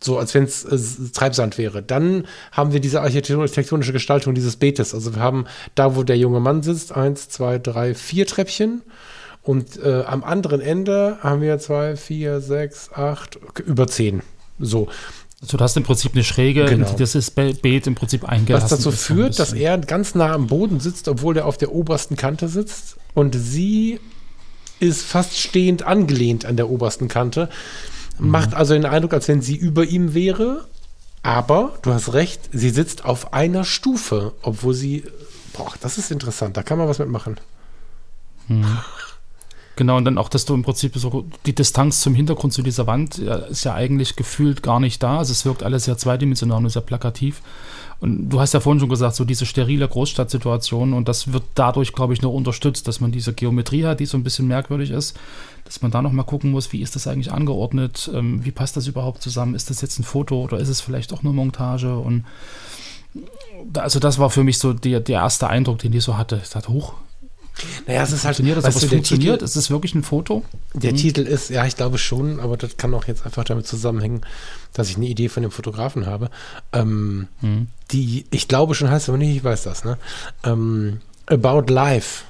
So, 0.00 0.18
als 0.18 0.34
wenn 0.34 0.44
es 0.44 0.64
äh, 0.64 1.12
Treibsand 1.12 1.58
wäre. 1.58 1.82
Dann 1.82 2.26
haben 2.50 2.72
wir 2.72 2.80
diese 2.80 3.00
architektonische 3.00 3.92
Gestaltung 3.92 4.34
dieses 4.34 4.56
Beetes. 4.56 4.94
Also 4.94 5.14
wir 5.14 5.22
haben 5.22 5.46
da, 5.74 5.94
wo 5.94 6.02
der 6.02 6.18
junge 6.18 6.40
Mann 6.40 6.62
sitzt, 6.62 6.92
eins, 6.92 7.28
zwei, 7.28 7.58
drei, 7.58 7.94
vier 7.94 8.26
Treppchen. 8.26 8.82
Und 9.42 9.82
äh, 9.82 10.02
am 10.06 10.22
anderen 10.24 10.60
Ende 10.60 11.18
haben 11.20 11.40
wir 11.40 11.58
zwei, 11.58 11.96
vier, 11.96 12.40
sechs, 12.40 12.90
acht, 12.92 13.38
über 13.64 13.86
zehn. 13.86 14.22
So. 14.58 14.88
Also 15.42 15.56
du 15.56 15.64
hast 15.64 15.76
im 15.76 15.82
Prinzip 15.82 16.12
eine 16.14 16.22
Schräge, 16.22 16.64
genau. 16.66 16.88
in 16.88 16.96
das 16.96 17.16
ist 17.16 17.34
Beet 17.34 17.88
im 17.88 17.96
Prinzip 17.96 18.24
eingelassen. 18.24 18.70
Was 18.70 18.78
dazu 18.78 18.92
führt, 18.92 19.40
dass 19.40 19.52
er 19.52 19.76
ganz 19.78 20.14
nah 20.14 20.32
am 20.32 20.46
Boden 20.46 20.78
sitzt, 20.78 21.08
obwohl 21.08 21.36
er 21.36 21.46
auf 21.46 21.58
der 21.58 21.72
obersten 21.72 22.16
Kante 22.16 22.48
sitzt. 22.48 22.96
Und 23.12 23.34
sie 23.34 23.98
ist 24.78 25.02
fast 25.02 25.36
stehend 25.36 25.82
angelehnt 25.82 26.44
an 26.44 26.56
der 26.56 26.70
obersten 26.70 27.08
Kante. 27.08 27.48
Mhm. 28.18 28.28
Macht 28.28 28.54
also 28.54 28.74
den 28.74 28.86
Eindruck, 28.86 29.14
als 29.14 29.26
wenn 29.26 29.42
sie 29.42 29.56
über 29.56 29.84
ihm 29.84 30.14
wäre. 30.14 30.64
Aber 31.24 31.76
du 31.82 31.92
hast 31.92 32.12
recht, 32.14 32.50
sie 32.52 32.70
sitzt 32.70 33.04
auf 33.04 33.32
einer 33.32 33.64
Stufe, 33.64 34.34
obwohl 34.42 34.74
sie. 34.74 35.04
Boah, 35.54 35.72
das 35.80 35.98
ist 35.98 36.12
interessant, 36.12 36.56
da 36.56 36.62
kann 36.62 36.78
man 36.78 36.88
was 36.88 37.00
mitmachen. 37.00 37.36
Mhm. 38.46 38.78
Genau, 39.76 39.96
und 39.96 40.04
dann 40.04 40.18
auch, 40.18 40.28
dass 40.28 40.44
du 40.44 40.54
im 40.54 40.62
Prinzip 40.62 40.96
so 40.96 41.24
die 41.46 41.54
Distanz 41.54 42.02
zum 42.02 42.14
Hintergrund 42.14 42.52
zu 42.52 42.62
dieser 42.62 42.86
Wand 42.86 43.18
ist 43.18 43.64
ja 43.64 43.74
eigentlich 43.74 44.16
gefühlt 44.16 44.62
gar 44.62 44.80
nicht 44.80 45.02
da. 45.02 45.18
Also 45.18 45.32
es 45.32 45.46
wirkt 45.46 45.62
alles 45.62 45.84
sehr 45.84 45.96
zweidimensional 45.96 46.58
und 46.62 46.68
sehr 46.68 46.82
plakativ. 46.82 47.40
Und 48.00 48.30
du 48.30 48.40
hast 48.40 48.52
ja 48.52 48.58
vorhin 48.58 48.80
schon 48.80 48.88
gesagt, 48.88 49.14
so 49.14 49.24
diese 49.24 49.46
sterile 49.46 49.86
Großstadtsituation 49.86 50.92
und 50.92 51.08
das 51.08 51.32
wird 51.32 51.44
dadurch, 51.54 51.92
glaube 51.92 52.12
ich, 52.12 52.20
noch 52.20 52.32
unterstützt, 52.32 52.88
dass 52.88 53.00
man 53.00 53.12
diese 53.12 53.32
Geometrie 53.32 53.84
hat, 53.84 54.00
die 54.00 54.06
so 54.06 54.18
ein 54.18 54.24
bisschen 54.24 54.48
merkwürdig 54.48 54.90
ist, 54.90 55.16
dass 55.64 55.82
man 55.82 55.92
da 55.92 56.02
nochmal 56.02 56.26
gucken 56.26 56.50
muss, 56.50 56.72
wie 56.72 56.82
ist 56.82 56.96
das 56.96 57.06
eigentlich 57.06 57.30
angeordnet, 57.30 58.10
ähm, 58.12 58.44
wie 58.44 58.50
passt 58.50 58.76
das 58.76 58.88
überhaupt 58.88 59.22
zusammen, 59.22 59.54
ist 59.54 59.70
das 59.70 59.82
jetzt 59.82 60.00
ein 60.00 60.02
Foto 60.02 60.42
oder 60.42 60.58
ist 60.58 60.68
es 60.68 60.80
vielleicht 60.80 61.12
auch 61.12 61.20
eine 61.20 61.32
Montage 61.32 61.96
und 61.96 62.24
also 63.74 64.00
das 64.00 64.18
war 64.18 64.30
für 64.30 64.42
mich 64.42 64.58
so 64.58 64.72
der, 64.72 64.98
der 64.98 65.20
erste 65.20 65.48
Eindruck, 65.48 65.78
den 65.78 65.92
ich 65.92 66.02
so 66.02 66.16
hatte. 66.16 66.40
Ich 66.42 66.50
dachte, 66.50 66.70
hoch, 66.70 66.94
naja, 67.86 68.02
es 68.02 68.12
ist 68.12 68.24
halt. 68.24 68.36
Funktioniert 68.36 68.58
das, 68.58 68.64
aber 68.64 68.76
es 68.76 68.84
funktioniert? 68.84 69.34
Titel, 69.34 69.44
ist 69.44 69.56
es 69.56 69.70
wirklich 69.70 69.94
ein 69.94 70.02
Foto? 70.02 70.44
Der 70.74 70.92
mhm. 70.92 70.96
Titel 70.96 71.20
ist, 71.20 71.50
ja, 71.50 71.66
ich 71.66 71.76
glaube 71.76 71.98
schon, 71.98 72.40
aber 72.40 72.56
das 72.56 72.76
kann 72.76 72.94
auch 72.94 73.06
jetzt 73.06 73.24
einfach 73.24 73.44
damit 73.44 73.66
zusammenhängen, 73.66 74.22
dass 74.72 74.88
ich 74.88 74.96
eine 74.96 75.06
Idee 75.06 75.28
von 75.28 75.42
dem 75.42 75.52
Fotografen 75.52 76.06
habe. 76.06 76.30
Ähm, 76.72 77.28
mhm. 77.40 77.68
Die, 77.90 78.24
ich 78.30 78.48
glaube 78.48 78.74
schon 78.74 78.90
heißt 78.90 79.08
aber 79.08 79.18
nicht, 79.18 79.36
ich 79.36 79.44
weiß 79.44 79.64
das, 79.64 79.84
ne? 79.84 79.98
Ähm, 80.44 81.00
About 81.26 81.72
Life 81.72 82.24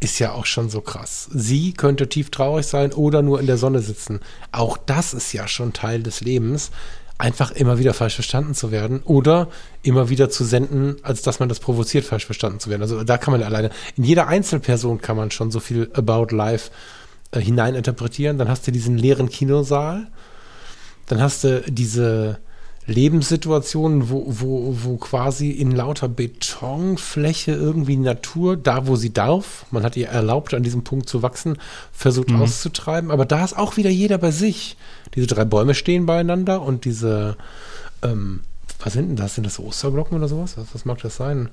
ist 0.00 0.18
ja 0.18 0.32
auch 0.32 0.46
schon 0.46 0.68
so 0.68 0.82
krass. 0.82 1.28
Sie 1.32 1.72
könnte 1.72 2.08
tief 2.08 2.30
traurig 2.30 2.66
sein 2.66 2.92
oder 2.92 3.22
nur 3.22 3.40
in 3.40 3.46
der 3.46 3.56
Sonne 3.56 3.80
sitzen. 3.80 4.20
Auch 4.52 4.76
das 4.76 5.14
ist 5.14 5.32
ja 5.32 5.48
schon 5.48 5.72
Teil 5.72 6.02
des 6.02 6.20
Lebens 6.20 6.70
einfach 7.18 7.50
immer 7.50 7.78
wieder 7.78 7.94
falsch 7.94 8.14
verstanden 8.14 8.54
zu 8.54 8.70
werden 8.70 9.00
oder 9.04 9.48
immer 9.82 10.10
wieder 10.10 10.28
zu 10.28 10.44
senden, 10.44 10.96
als 11.02 11.22
dass 11.22 11.40
man 11.40 11.48
das 11.48 11.60
provoziert, 11.60 12.04
falsch 12.04 12.26
verstanden 12.26 12.60
zu 12.60 12.68
werden. 12.68 12.82
Also 12.82 13.04
da 13.04 13.16
kann 13.16 13.32
man 13.32 13.42
alleine, 13.42 13.70
in 13.96 14.04
jeder 14.04 14.26
Einzelperson 14.26 15.00
kann 15.00 15.16
man 15.16 15.30
schon 15.30 15.50
so 15.50 15.60
viel 15.60 15.90
About 15.94 16.34
Life 16.34 16.70
äh, 17.30 17.40
hineininterpretieren. 17.40 18.38
Dann 18.38 18.48
hast 18.48 18.66
du 18.66 18.72
diesen 18.72 18.98
leeren 18.98 19.30
Kinosaal, 19.30 20.08
dann 21.06 21.20
hast 21.22 21.44
du 21.44 21.62
diese 21.68 22.38
Lebenssituationen, 22.86 24.10
wo, 24.10 24.24
wo, 24.28 24.76
wo 24.82 24.96
quasi 24.96 25.50
in 25.50 25.72
lauter 25.72 26.08
Betonfläche 26.08 27.52
irgendwie 27.52 27.96
Natur, 27.96 28.56
da 28.56 28.86
wo 28.86 28.94
sie 28.94 29.12
darf, 29.12 29.66
man 29.72 29.82
hat 29.82 29.96
ihr 29.96 30.08
erlaubt, 30.08 30.54
an 30.54 30.62
diesem 30.62 30.84
Punkt 30.84 31.08
zu 31.08 31.22
wachsen, 31.22 31.58
versucht 31.92 32.30
mhm. 32.30 32.42
auszutreiben. 32.42 33.10
Aber 33.10 33.24
da 33.24 33.44
ist 33.44 33.58
auch 33.58 33.76
wieder 33.76 33.90
jeder 33.90 34.18
bei 34.18 34.30
sich. 34.30 34.76
Diese 35.14 35.26
drei 35.26 35.44
Bäume 35.44 35.74
stehen 35.74 36.06
beieinander 36.06 36.62
und 36.62 36.84
diese, 36.84 37.36
ähm, 38.02 38.40
was 38.78 38.92
sind 38.92 39.08
denn 39.08 39.16
das? 39.16 39.34
Sind 39.34 39.44
das 39.44 39.58
Osterglocken 39.58 40.16
oder 40.16 40.28
sowas? 40.28 40.56
Was, 40.56 40.72
was 40.72 40.84
mag 40.84 40.98
das 41.02 41.16
sein? 41.16 41.48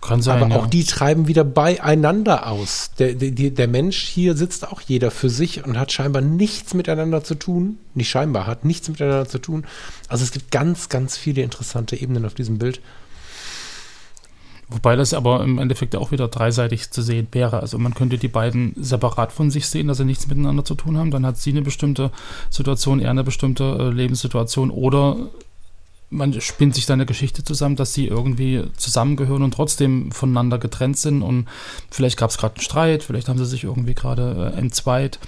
Kann 0.00 0.22
sein. 0.22 0.42
Aber 0.42 0.56
auch 0.56 0.66
die 0.66 0.84
treiben 0.84 1.28
wieder 1.28 1.44
beieinander 1.44 2.46
aus. 2.46 2.90
Der, 2.98 3.14
der, 3.14 3.50
der 3.50 3.68
Mensch 3.68 3.98
hier 3.98 4.36
sitzt 4.36 4.66
auch 4.66 4.80
jeder 4.80 5.10
für 5.10 5.30
sich 5.30 5.64
und 5.64 5.78
hat 5.78 5.92
scheinbar 5.92 6.22
nichts 6.22 6.74
miteinander 6.74 7.22
zu 7.22 7.34
tun. 7.34 7.78
Nicht 7.94 8.08
scheinbar, 8.08 8.46
hat 8.46 8.64
nichts 8.64 8.88
miteinander 8.88 9.28
zu 9.28 9.38
tun. 9.38 9.64
Also 10.08 10.24
es 10.24 10.32
gibt 10.32 10.50
ganz, 10.50 10.88
ganz 10.88 11.16
viele 11.16 11.42
interessante 11.42 11.96
Ebenen 11.96 12.24
auf 12.24 12.34
diesem 12.34 12.58
Bild. 12.58 12.80
Wobei 14.70 14.96
das 14.96 15.14
aber 15.14 15.42
im 15.44 15.58
Endeffekt 15.58 15.96
auch 15.96 16.10
wieder 16.10 16.28
dreiseitig 16.28 16.90
zu 16.90 17.00
sehen 17.00 17.26
wäre. 17.32 17.60
Also 17.60 17.78
man 17.78 17.94
könnte 17.94 18.18
die 18.18 18.28
beiden 18.28 18.74
separat 18.76 19.32
von 19.32 19.50
sich 19.50 19.66
sehen, 19.66 19.88
dass 19.88 19.96
sie 19.96 20.04
nichts 20.04 20.26
miteinander 20.26 20.64
zu 20.64 20.74
tun 20.74 20.98
haben. 20.98 21.10
Dann 21.10 21.24
hat 21.24 21.38
sie 21.38 21.50
eine 21.50 21.62
bestimmte 21.62 22.10
Situation, 22.50 23.00
er 23.00 23.10
eine 23.10 23.24
bestimmte 23.24 23.64
äh, 23.64 23.88
Lebenssituation. 23.88 24.70
Oder 24.70 25.30
man 26.10 26.40
spinnt 26.40 26.74
sich 26.74 26.86
da 26.86 26.94
eine 26.94 27.06
Geschichte 27.06 27.44
zusammen, 27.44 27.76
dass 27.76 27.92
sie 27.92 28.06
irgendwie 28.06 28.64
zusammengehören 28.76 29.42
und 29.42 29.52
trotzdem 29.52 30.10
voneinander 30.10 30.58
getrennt 30.58 30.98
sind. 30.98 31.22
Und 31.22 31.46
vielleicht 31.90 32.16
gab 32.16 32.30
es 32.30 32.38
gerade 32.38 32.54
einen 32.54 32.62
Streit, 32.62 33.02
vielleicht 33.02 33.28
haben 33.28 33.38
sie 33.38 33.46
sich 33.46 33.64
irgendwie 33.64 33.94
gerade 33.94 34.52
äh, 34.54 34.58
entzweit 34.58 35.18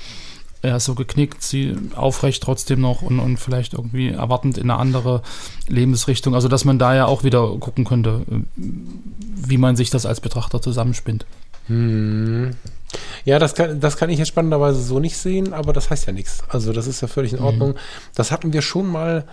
er 0.62 0.76
ist 0.76 0.84
so 0.84 0.94
geknickt, 0.94 1.42
sie 1.42 1.74
aufrecht 1.94 2.42
trotzdem 2.42 2.80
noch 2.80 3.02
und, 3.02 3.18
und 3.18 3.38
vielleicht 3.38 3.74
irgendwie 3.74 4.08
erwartend 4.08 4.58
in 4.58 4.70
eine 4.70 4.78
andere 4.78 5.22
Lebensrichtung. 5.68 6.34
Also, 6.34 6.48
dass 6.48 6.64
man 6.64 6.78
da 6.78 6.94
ja 6.94 7.06
auch 7.06 7.24
wieder 7.24 7.56
gucken 7.58 7.84
könnte, 7.84 8.26
wie 8.56 9.56
man 9.56 9.76
sich 9.76 9.90
das 9.90 10.04
als 10.04 10.20
Betrachter 10.20 10.60
zusammenspinnt. 10.60 11.24
Hm. 11.66 12.50
Ja, 13.24 13.38
das 13.38 13.54
kann, 13.54 13.80
das 13.80 13.96
kann 13.96 14.10
ich 14.10 14.18
jetzt 14.18 14.28
spannenderweise 14.28 14.82
so 14.82 14.98
nicht 14.98 15.16
sehen, 15.16 15.54
aber 15.54 15.72
das 15.72 15.88
heißt 15.88 16.06
ja 16.06 16.12
nichts. 16.12 16.42
Also, 16.48 16.72
das 16.72 16.86
ist 16.86 17.00
ja 17.00 17.08
völlig 17.08 17.32
in 17.32 17.38
mhm. 17.38 17.44
Ordnung. 17.46 17.68
Mhm. 17.70 17.78
Das 18.14 18.30
hatten 18.30 18.52
wir 18.52 18.60
schon 18.60 18.86
mal 18.86 19.24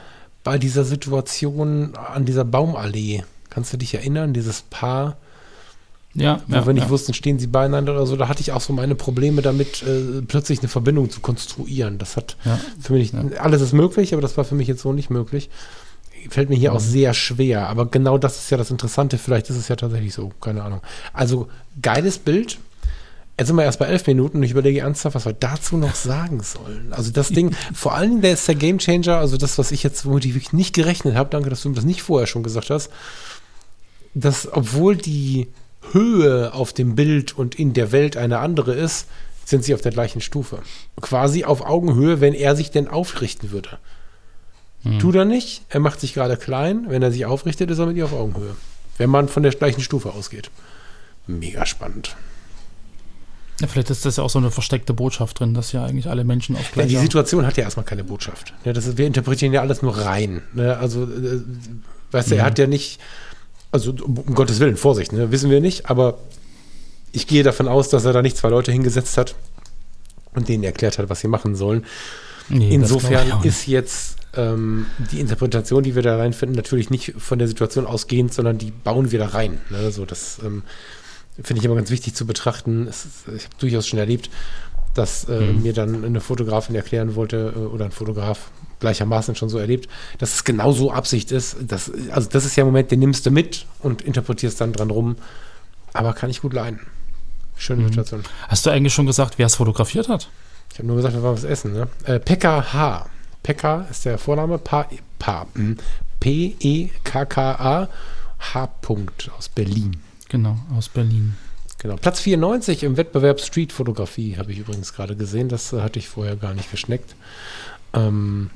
bei 0.47 0.57
dieser 0.57 0.85
Situation 0.85 1.93
an 1.97 2.23
dieser 2.23 2.45
Baumallee. 2.45 3.25
Kannst 3.49 3.73
du 3.73 3.77
dich 3.77 3.93
erinnern? 3.93 4.31
Dieses 4.31 4.61
Paar, 4.61 5.17
ja, 6.13 6.41
wo 6.47 6.55
ja, 6.55 6.65
wir 6.65 6.71
nicht 6.71 6.85
ja. 6.85 6.89
wussten, 6.89 7.13
stehen 7.13 7.37
sie 7.37 7.47
beieinander 7.47 7.91
oder 7.91 8.05
so. 8.05 8.15
Da 8.15 8.29
hatte 8.29 8.39
ich 8.39 8.53
auch 8.53 8.61
so 8.61 8.71
meine 8.71 8.95
Probleme 8.95 9.41
damit, 9.41 9.83
äh, 9.83 10.21
plötzlich 10.25 10.59
eine 10.59 10.69
Verbindung 10.69 11.09
zu 11.09 11.19
konstruieren. 11.19 11.97
Das 11.97 12.15
hat 12.15 12.37
ja, 12.45 12.57
für 12.79 12.93
mich, 12.93 13.11
nicht, 13.11 13.41
alles 13.41 13.61
ist 13.61 13.73
möglich, 13.73 14.13
aber 14.13 14.21
das 14.21 14.37
war 14.37 14.45
für 14.45 14.55
mich 14.55 14.69
jetzt 14.69 14.83
so 14.83 14.93
nicht 14.93 15.09
möglich. 15.09 15.49
Fällt 16.29 16.49
mir 16.49 16.55
hier 16.55 16.71
mhm. 16.71 16.77
auch 16.77 16.81
sehr 16.81 17.13
schwer. 17.13 17.67
Aber 17.67 17.87
genau 17.87 18.17
das 18.17 18.37
ist 18.37 18.49
ja 18.49 18.55
das 18.55 18.71
Interessante. 18.71 19.17
Vielleicht 19.17 19.49
ist 19.49 19.57
es 19.57 19.67
ja 19.67 19.75
tatsächlich 19.75 20.13
so. 20.13 20.31
Keine 20.39 20.63
Ahnung. 20.63 20.79
Also, 21.11 21.49
geiles 21.81 22.19
Bild. 22.19 22.57
Jetzt 23.39 23.47
sind 23.47 23.55
wir 23.55 23.63
erst 23.63 23.77
bei 23.77 23.85
elf 23.85 24.07
Minuten 24.07 24.37
und 24.37 24.43
ich 24.43 24.51
überlege 24.51 24.79
ernsthaft, 24.79 25.15
was 25.15 25.25
wir 25.25 25.33
dazu 25.33 25.77
noch 25.77 25.93
sagen 25.93 26.41
sollen. 26.41 26.91
Also 26.91 27.11
das 27.11 27.29
Ding, 27.29 27.55
vor 27.71 27.93
allen 27.93 28.09
Dingen, 28.09 28.21
der 28.21 28.33
ist 28.33 28.47
der 28.47 28.55
Gamechanger, 28.55 29.17
also 29.17 29.37
das, 29.37 29.59
was 29.59 29.71
ich 29.71 29.83
jetzt, 29.83 30.07
womit 30.07 30.25
ich 30.25 30.33
wirklich 30.33 30.53
nicht 30.53 30.73
gerechnet 30.73 31.15
habe, 31.15 31.29
danke, 31.29 31.51
dass 31.51 31.61
du 31.61 31.69
mir 31.69 31.75
das 31.75 31.85
nicht 31.85 32.01
vorher 32.01 32.25
schon 32.25 32.41
gesagt 32.41 32.71
hast, 32.71 32.89
dass 34.15 34.51
obwohl 34.51 34.95
die 34.95 35.47
Höhe 35.91 36.53
auf 36.53 36.73
dem 36.73 36.95
Bild 36.95 37.37
und 37.37 37.55
in 37.55 37.73
der 37.73 37.91
Welt 37.91 38.17
eine 38.17 38.39
andere 38.39 38.73
ist, 38.73 39.07
sind 39.45 39.63
sie 39.63 39.75
auf 39.75 39.81
der 39.81 39.91
gleichen 39.91 40.19
Stufe. 40.19 40.59
Quasi 40.99 41.45
auf 41.45 41.65
Augenhöhe, 41.65 42.19
wenn 42.19 42.33
er 42.33 42.55
sich 42.55 42.71
denn 42.71 42.87
aufrichten 42.87 43.51
würde. 43.51 43.77
Hm. 44.81 44.99
Tut 44.99 45.15
er 45.15 45.25
nicht, 45.25 45.63
er 45.69 45.79
macht 45.79 46.01
sich 46.01 46.13
gerade 46.13 46.37
klein. 46.37 46.87
Wenn 46.89 47.03
er 47.03 47.11
sich 47.11 47.25
aufrichtet, 47.25 47.69
ist 47.69 47.77
er 47.77 47.85
mit 47.85 47.97
ihr 47.97 48.05
auf 48.05 48.13
Augenhöhe. 48.13 48.55
Wenn 48.97 49.09
man 49.09 49.29
von 49.29 49.43
der 49.43 49.53
gleichen 49.53 49.81
Stufe 49.81 50.11
ausgeht. 50.11 50.49
Mega 51.27 51.65
spannend. 51.65 52.15
Ja, 53.59 53.67
vielleicht 53.67 53.89
ist 53.89 54.05
das 54.05 54.17
ja 54.17 54.23
auch 54.23 54.29
so 54.29 54.39
eine 54.39 54.51
versteckte 54.51 54.93
Botschaft 54.93 55.39
drin, 55.39 55.53
dass 55.53 55.71
ja 55.71 55.83
eigentlich 55.83 56.07
alle 56.07 56.23
Menschen 56.23 56.55
auf 56.55 56.71
gleicher... 56.71 56.89
Ja, 56.89 56.99
die 56.99 57.05
Situation 57.05 57.45
hat 57.45 57.57
ja 57.57 57.63
erstmal 57.63 57.85
keine 57.85 58.03
Botschaft. 58.03 58.53
Ja, 58.65 58.73
das 58.73 58.85
ist, 58.85 58.97
wir 58.97 59.07
interpretieren 59.07 59.51
ja 59.51 59.61
alles 59.61 59.81
nur 59.81 59.97
rein. 59.97 60.43
Ne? 60.53 60.77
Also, 60.77 61.03
äh, 61.03 61.41
weißt 62.11 62.31
du, 62.31 62.35
er 62.35 62.45
hat 62.45 62.59
ja 62.59 62.67
nicht 62.67 62.99
also 63.71 63.91
um 63.91 64.33
Gottes 64.33 64.59
Willen, 64.59 64.77
Vorsicht, 64.77 65.11
ne? 65.11 65.31
wissen 65.31 65.49
wir 65.49 65.61
nicht, 65.61 65.89
aber 65.89 66.17
ich 67.11 67.27
gehe 67.27 67.43
davon 67.43 67.67
aus, 67.67 67.89
dass 67.89 68.05
er 68.05 68.13
da 68.13 68.21
nicht 68.21 68.37
zwei 68.37 68.49
Leute 68.49 68.71
hingesetzt 68.71 69.17
hat 69.17 69.35
und 70.33 70.47
denen 70.47 70.63
erklärt 70.63 70.97
hat, 70.97 71.09
was 71.09 71.19
sie 71.19 71.27
machen 71.27 71.55
sollen. 71.55 71.85
Nee, 72.49 72.73
Insofern 72.73 73.43
ist 73.43 73.67
jetzt 73.67 74.17
ähm, 74.35 74.85
die 75.11 75.19
Interpretation, 75.19 75.83
die 75.83 75.95
wir 75.95 76.01
da 76.01 76.17
reinfinden, 76.17 76.55
natürlich 76.55 76.89
nicht 76.89 77.13
von 77.17 77.39
der 77.39 77.47
Situation 77.47 77.85
ausgehend, 77.85 78.33
sondern 78.33 78.57
die 78.57 78.71
bauen 78.71 79.11
wir 79.11 79.19
da 79.19 79.27
rein. 79.27 79.59
Ne? 79.69 79.91
So, 79.91 80.05
das 80.05 80.39
ähm, 80.45 80.63
finde 81.43 81.59
ich 81.59 81.65
immer 81.65 81.75
ganz 81.75 81.89
wichtig 81.89 82.15
zu 82.15 82.25
betrachten. 82.25 82.87
Ist, 82.87 83.05
ich 83.35 83.43
habe 83.45 83.55
durchaus 83.59 83.87
schon 83.87 83.99
erlebt, 83.99 84.29
dass 84.93 85.25
äh, 85.25 85.39
mhm. 85.39 85.63
mir 85.63 85.73
dann 85.73 86.03
eine 86.03 86.21
Fotografin 86.21 86.75
erklären 86.75 87.15
wollte 87.15 87.53
äh, 87.55 87.59
oder 87.59 87.85
ein 87.85 87.91
Fotograf, 87.91 88.51
gleichermaßen 88.79 89.35
schon 89.35 89.49
so 89.49 89.57
erlebt, 89.57 89.89
dass 90.19 90.33
es 90.33 90.43
genau 90.43 90.71
so 90.71 90.91
Absicht 90.91 91.31
ist. 91.31 91.57
Dass, 91.61 91.91
also 92.11 92.29
das 92.29 92.45
ist 92.45 92.55
ja 92.55 92.63
ein 92.63 92.67
Moment, 92.67 92.91
den 92.91 92.99
nimmst 92.99 93.25
du 93.25 93.31
mit 93.31 93.65
und 93.79 94.01
interpretierst 94.01 94.61
dann 94.61 94.73
dran 94.73 94.89
rum. 94.89 95.15
Aber 95.93 96.13
kann 96.13 96.29
ich 96.29 96.41
gut 96.41 96.53
leiden. 96.53 96.79
Schöne 97.55 97.81
mhm. 97.83 97.87
Situation. 97.87 98.23
Hast 98.47 98.65
du 98.65 98.69
eigentlich 98.69 98.93
schon 98.93 99.05
gesagt, 99.05 99.37
wer 99.37 99.47
es 99.47 99.55
fotografiert 99.55 100.09
hat? 100.09 100.29
Ich 100.71 100.79
habe 100.79 100.87
nur 100.87 100.97
gesagt, 100.97 101.15
wir 101.15 101.23
waren 101.23 101.33
was 101.33 101.43
essen. 101.43 101.73
Ne? 101.73 101.87
Äh, 102.03 102.19
Pekka 102.19 102.73
H. 102.73 103.07
Pekka 103.41 103.87
ist 103.89 104.05
der 104.05 104.17
Vorname. 104.17 104.59
P-E-K-K-A 106.19 107.89
H. 108.39 108.69
aus 109.37 109.49
Berlin. 109.49 109.97
Genau, 110.29 110.57
aus 110.75 110.89
Berlin. 110.89 111.35
Genau. 111.79 111.95
Platz 111.95 112.19
94 112.21 112.83
im 112.83 112.97
Wettbewerb 112.97 113.39
Street-Fotografie 113.39 114.37
habe 114.37 114.51
ich 114.51 114.59
übrigens 114.59 114.93
gerade 114.93 115.15
gesehen. 115.15 115.47
Das 115.47 115.73
äh, 115.73 115.81
hatte 115.81 115.99
ich 115.99 116.09
vorher 116.09 116.35
gar 116.35 116.53
nicht 116.53 116.71
geschneckt. 116.71 117.15
Ähm, 117.93 118.49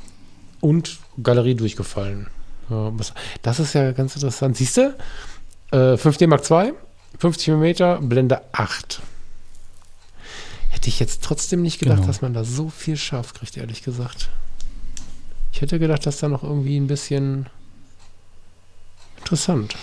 und 0.59 0.99
Galerie 1.21 1.55
durchgefallen. 1.55 2.27
Das 3.41 3.59
ist 3.59 3.73
ja 3.73 3.91
ganz 3.91 4.15
interessant. 4.15 4.55
Siehst 4.55 4.77
du? 4.77 4.95
5D 5.71 6.27
Mark 6.27 6.49
II, 6.49 6.73
50 7.17 7.47
mm, 7.49 8.07
Blende 8.07 8.41
8. 8.53 9.01
Hätte 10.69 10.87
ich 10.87 10.99
jetzt 10.99 11.23
trotzdem 11.23 11.61
nicht 11.61 11.79
gedacht, 11.79 11.97
genau. 11.97 12.07
dass 12.07 12.21
man 12.21 12.33
da 12.33 12.43
so 12.43 12.69
viel 12.69 12.97
scharf 12.97 13.33
kriegt, 13.33 13.57
ehrlich 13.57 13.83
gesagt. 13.83 14.29
Ich 15.51 15.61
hätte 15.61 15.79
gedacht, 15.79 16.05
dass 16.05 16.17
da 16.17 16.29
noch 16.29 16.43
irgendwie 16.43 16.77
ein 16.77 16.87
bisschen 16.87 17.47
interessant. 19.17 19.75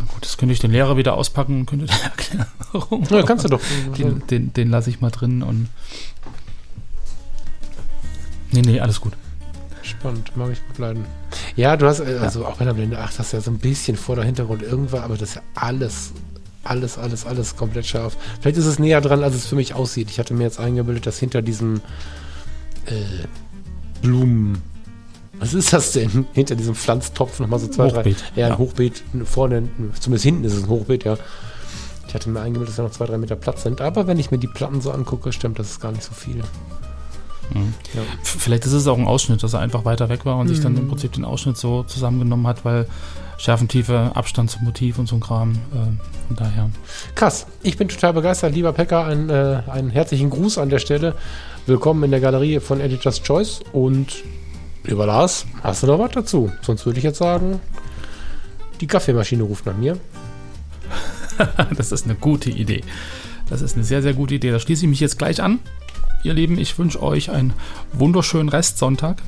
Na 0.00 0.12
gut, 0.12 0.24
das 0.24 0.38
könnte 0.38 0.54
ich 0.54 0.60
den 0.60 0.70
Lehrer 0.70 0.96
wieder 0.96 1.14
auspacken 1.14 1.60
und 1.60 1.66
könnte 1.66 1.86
dir 1.86 2.02
erklären, 2.02 2.46
warum. 2.72 3.04
Ja, 3.04 3.22
kannst 3.22 3.44
du 3.44 3.48
doch. 3.48 3.60
Den, 3.98 4.26
den, 4.28 4.52
den 4.52 4.70
lasse 4.70 4.90
ich 4.90 5.00
mal 5.00 5.10
drin 5.10 5.42
und. 5.42 5.68
Nee, 8.52 8.62
nee, 8.62 8.80
alles 8.80 9.00
gut. 9.00 9.12
Spannend, 9.82 10.36
mag 10.36 10.50
ich 10.50 10.66
gut 10.66 10.78
leiden. 10.78 11.04
Ja, 11.56 11.76
du 11.76 11.86
hast, 11.86 12.00
also 12.00 12.42
ja. 12.42 12.48
auch 12.48 12.56
bei 12.56 12.64
der 12.64 12.74
Blende 12.74 12.98
8 12.98 13.18
hast 13.18 13.32
ja 13.32 13.40
so 13.40 13.50
ein 13.50 13.58
bisschen 13.58 13.96
vor 13.96 14.16
der 14.16 14.24
Hintergrund 14.24 14.62
irgendwann, 14.62 15.02
aber 15.02 15.16
das 15.16 15.30
ist 15.30 15.34
ja 15.36 15.42
alles, 15.54 16.12
alles, 16.64 16.98
alles, 16.98 17.26
alles 17.26 17.56
komplett 17.56 17.86
scharf. 17.86 18.16
Vielleicht 18.40 18.56
ist 18.56 18.66
es 18.66 18.78
näher 18.78 19.00
dran, 19.00 19.22
als 19.22 19.34
es 19.34 19.46
für 19.46 19.56
mich 19.56 19.74
aussieht. 19.74 20.10
Ich 20.10 20.18
hatte 20.18 20.34
mir 20.34 20.44
jetzt 20.44 20.58
eingebildet, 20.58 21.06
dass 21.06 21.18
hinter 21.18 21.42
diesem 21.42 21.80
äh, 22.86 23.26
Blumen. 24.02 24.62
Was 25.40 25.54
ist 25.54 25.72
das 25.72 25.92
denn? 25.92 26.26
Hinter 26.34 26.54
diesem 26.54 26.74
Pflanztopf 26.74 27.40
nochmal 27.40 27.58
so 27.58 27.68
zwei, 27.68 27.86
Hochbeet. 27.86 28.24
drei. 28.34 28.40
Ja, 28.40 28.46
ein 28.46 28.52
ja. 28.52 28.58
Hochbeet. 28.58 29.02
Vorne, 29.24 29.68
zumindest 29.98 30.24
hinten 30.24 30.44
ist 30.44 30.52
es 30.52 30.64
ein 30.64 30.68
Hochbeet, 30.68 31.04
ja. 31.04 31.16
Ich 32.06 32.14
hatte 32.14 32.28
mir 32.28 32.40
eingebildet, 32.40 32.68
dass 32.68 32.76
da 32.76 32.82
noch 32.82 32.90
zwei, 32.90 33.06
drei 33.06 33.18
Meter 33.18 33.36
Platz 33.36 33.62
sind. 33.62 33.80
Aber 33.80 34.06
wenn 34.06 34.18
ich 34.18 34.30
mir 34.30 34.38
die 34.38 34.48
Platten 34.48 34.80
so 34.80 34.90
angucke, 34.90 35.32
stimmt 35.32 35.58
das 35.58 35.70
ist 35.70 35.80
gar 35.80 35.92
nicht 35.92 36.02
so 36.02 36.12
viel. 36.12 36.36
Mhm. 37.54 37.74
Ja. 37.94 38.02
Vielleicht 38.22 38.66
ist 38.66 38.72
es 38.72 38.86
auch 38.86 38.98
ein 38.98 39.06
Ausschnitt, 39.06 39.42
dass 39.42 39.54
er 39.54 39.60
einfach 39.60 39.84
weiter 39.84 40.08
weg 40.08 40.26
war 40.26 40.36
und 40.36 40.46
mhm. 40.46 40.50
sich 40.50 40.60
dann 40.60 40.76
im 40.76 40.84
mhm. 40.84 40.88
Prinzip 40.88 41.12
den 41.12 41.24
Ausschnitt 41.24 41.56
so 41.56 41.84
zusammengenommen 41.84 42.46
hat, 42.46 42.64
weil 42.64 42.86
Schärfentiefe, 43.38 44.10
Abstand 44.14 44.50
zum 44.50 44.64
Motiv 44.64 44.98
und 44.98 45.06
so 45.06 45.16
ein 45.16 45.20
Kram. 45.20 45.52
Äh, 45.52 46.26
von 46.26 46.36
daher. 46.36 46.68
Krass. 47.14 47.46
Ich 47.62 47.78
bin 47.78 47.88
total 47.88 48.12
begeistert. 48.12 48.54
Lieber 48.54 48.72
Pekka, 48.72 49.06
ein, 49.06 49.30
äh, 49.30 49.62
einen 49.68 49.88
herzlichen 49.88 50.28
Gruß 50.28 50.58
an 50.58 50.68
der 50.68 50.78
Stelle. 50.78 51.14
Willkommen 51.66 52.02
in 52.02 52.10
der 52.10 52.20
Galerie 52.20 52.60
von 52.60 52.80
Editor's 52.80 53.22
Choice. 53.22 53.60
Und 53.72 54.22
lieber 54.84 55.06
Lars, 55.06 55.46
hast 55.62 55.82
du 55.82 55.86
noch 55.86 55.98
was 55.98 56.12
dazu? 56.12 56.50
Sonst 56.62 56.86
würde 56.86 56.98
ich 56.98 57.04
jetzt 57.04 57.18
sagen, 57.18 57.60
die 58.80 58.86
Kaffeemaschine 58.86 59.42
ruft 59.42 59.66
nach 59.66 59.76
mir. 59.76 59.98
das 61.76 61.92
ist 61.92 62.04
eine 62.04 62.14
gute 62.14 62.50
Idee. 62.50 62.82
Das 63.48 63.62
ist 63.62 63.74
eine 63.74 63.84
sehr, 63.84 64.02
sehr 64.02 64.14
gute 64.14 64.34
Idee. 64.34 64.50
Da 64.50 64.60
schließe 64.60 64.84
ich 64.84 64.90
mich 64.90 65.00
jetzt 65.00 65.18
gleich 65.18 65.42
an 65.42 65.58
ihr 66.22 66.34
Lieben, 66.34 66.58
ich 66.58 66.78
wünsche 66.78 67.02
euch 67.02 67.30
einen 67.30 67.52
wunderschönen 67.92 68.48
Restsonntag. 68.48 69.22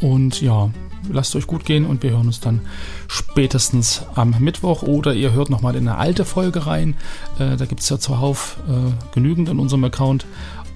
Und 0.00 0.40
ja, 0.40 0.70
lasst 1.10 1.36
euch 1.36 1.46
gut 1.46 1.64
gehen 1.64 1.84
und 1.84 2.02
wir 2.02 2.10
hören 2.10 2.26
uns 2.26 2.40
dann 2.40 2.62
spätestens 3.06 4.02
am 4.14 4.34
Mittwoch 4.40 4.82
oder 4.82 5.12
ihr 5.12 5.32
hört 5.32 5.50
nochmal 5.50 5.76
in 5.76 5.88
eine 5.88 5.98
alte 5.98 6.24
Folge 6.24 6.66
rein. 6.66 6.96
Äh, 7.38 7.56
da 7.56 7.66
gibt 7.66 7.80
es 7.80 7.88
ja 7.88 7.98
zuhauf 7.98 8.56
äh, 8.68 9.14
genügend 9.14 9.48
in 9.48 9.58
unserem 9.58 9.84
Account. 9.84 10.26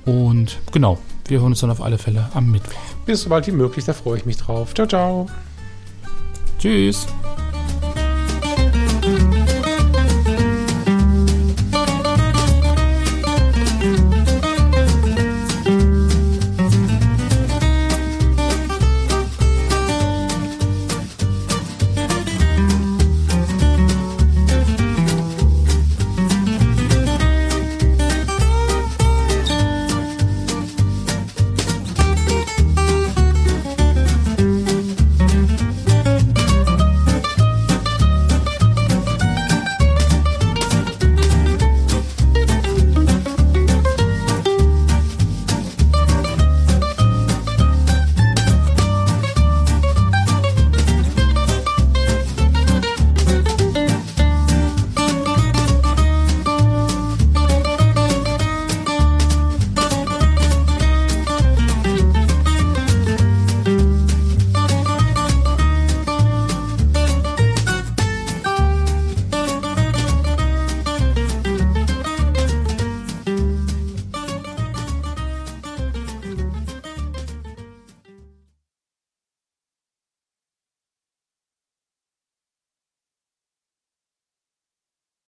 Und 0.04 0.59
genau, 0.73 0.99
wir 1.26 1.40
hören 1.40 1.52
uns 1.52 1.61
dann 1.61 1.71
auf 1.71 1.81
alle 1.81 1.99
Fälle 1.99 2.28
am 2.35 2.50
Mittwoch. 2.50 2.81
Bis 3.07 3.23
so 3.23 3.31
bald 3.31 3.47
wie 3.47 3.52
möglich, 3.52 3.85
da 3.85 3.93
freue 3.93 4.19
ich 4.19 4.26
mich 4.26 4.37
drauf. 4.37 4.75
Ciao, 4.75 4.87
ciao. 4.87 5.26
Tschüss. 6.59 7.07